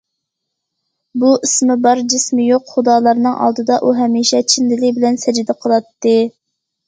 بۇ 1.23 1.33
ئىسمى 1.47 1.75
بار 1.83 1.99
جىسمى 2.13 2.45
يوق 2.47 2.65
خۇدالارنىڭ 2.77 3.37
ئالدىدا 3.47 3.77
ئۇ 3.89 3.93
ھەمىشە 3.99 4.41
چىن 4.53 4.71
دىلى 4.73 4.91
بىلەن 4.97 5.21
سەجدە 5.25 5.57
قىلاتتى. 5.67 6.17